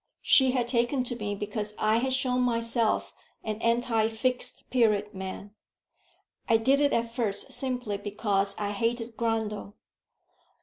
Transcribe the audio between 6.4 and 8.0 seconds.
I did it at first simply